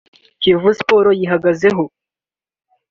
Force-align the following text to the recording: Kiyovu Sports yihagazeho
Kiyovu 0.41 0.69
Sports 0.79 1.17
yihagazeho 1.21 1.83